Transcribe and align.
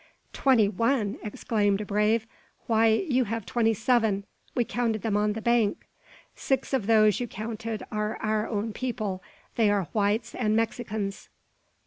"Twenty 0.33 0.67
one!" 0.67 1.19
exclaimed 1.21 1.79
a 1.79 1.85
brave; 1.85 2.25
"why, 2.65 2.87
you 2.87 3.25
have 3.25 3.45
twenty 3.45 3.75
seven. 3.75 4.25
We 4.55 4.63
counted 4.65 5.03
them 5.03 5.15
on 5.15 5.33
the 5.33 5.43
bank." 5.43 5.85
"Six 6.33 6.73
of 6.73 6.87
those 6.87 7.19
you 7.19 7.27
counted 7.27 7.83
are 7.91 8.17
our 8.17 8.47
own 8.47 8.73
people. 8.73 9.21
They 9.57 9.69
are 9.69 9.87
whites 9.93 10.33
and 10.33 10.55
Mexicans." 10.55 11.29